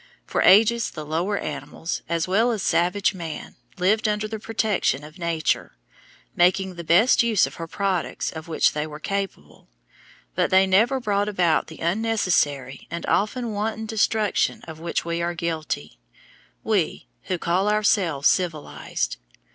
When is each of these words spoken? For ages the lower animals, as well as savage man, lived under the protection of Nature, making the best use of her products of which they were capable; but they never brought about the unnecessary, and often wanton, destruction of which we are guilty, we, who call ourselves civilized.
For 0.25 0.41
ages 0.41 0.89
the 0.89 1.05
lower 1.05 1.37
animals, 1.37 2.01
as 2.09 2.27
well 2.27 2.51
as 2.51 2.63
savage 2.63 3.13
man, 3.13 3.55
lived 3.77 4.07
under 4.07 4.27
the 4.27 4.39
protection 4.39 5.03
of 5.03 5.19
Nature, 5.19 5.77
making 6.35 6.73
the 6.73 6.83
best 6.83 7.21
use 7.21 7.45
of 7.45 7.57
her 7.57 7.67
products 7.67 8.31
of 8.31 8.47
which 8.47 8.71
they 8.71 8.87
were 8.87 8.99
capable; 8.99 9.69
but 10.33 10.49
they 10.49 10.65
never 10.65 10.99
brought 10.99 11.29
about 11.29 11.67
the 11.67 11.77
unnecessary, 11.81 12.87
and 12.89 13.05
often 13.05 13.51
wanton, 13.53 13.85
destruction 13.85 14.63
of 14.63 14.79
which 14.79 15.05
we 15.05 15.21
are 15.21 15.35
guilty, 15.35 15.99
we, 16.63 17.07
who 17.25 17.37
call 17.37 17.69
ourselves 17.69 18.27
civilized. 18.27 19.17